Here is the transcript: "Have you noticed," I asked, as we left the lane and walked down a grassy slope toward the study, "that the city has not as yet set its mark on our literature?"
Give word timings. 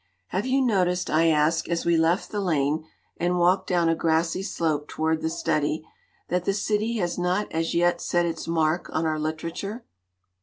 "Have 0.29 0.47
you 0.47 0.63
noticed," 0.63 1.11
I 1.11 1.27
asked, 1.27 1.69
as 1.69 1.85
we 1.85 1.95
left 1.95 2.31
the 2.31 2.39
lane 2.41 2.85
and 3.17 3.37
walked 3.37 3.67
down 3.67 3.87
a 3.87 3.93
grassy 3.93 4.41
slope 4.41 4.87
toward 4.87 5.21
the 5.21 5.29
study, 5.29 5.85
"that 6.27 6.43
the 6.45 6.55
city 6.55 6.97
has 6.97 7.19
not 7.19 7.45
as 7.51 7.75
yet 7.75 8.01
set 8.01 8.25
its 8.25 8.47
mark 8.47 8.89
on 8.91 9.05
our 9.05 9.19
literature?" 9.19 9.85